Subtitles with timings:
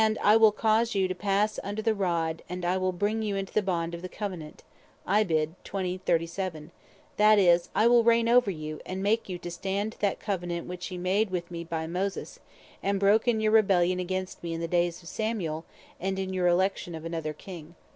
[0.23, 3.53] I will cause you to passe under the rod, and I will bring you into
[3.53, 4.63] the bond of the Covenant;"
[5.05, 5.29] that
[7.39, 10.89] is, I will reign over you, and make you to stand to that Covenant which
[10.89, 12.39] you made with me by Moses,
[12.81, 15.65] and brake in your rebellion against me in the days of Samuel,
[15.99, 17.75] and in your election of another King.